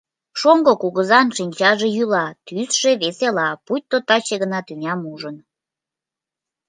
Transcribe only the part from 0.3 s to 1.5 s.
Шоҥго кугызан